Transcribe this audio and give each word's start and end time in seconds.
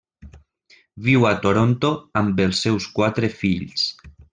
Viu 1.09 1.27
a 1.33 1.35
Toronto 1.45 1.93
amb 2.25 2.45
els 2.49 2.65
seus 2.67 2.91
quatre 2.99 3.35
fills. 3.47 3.89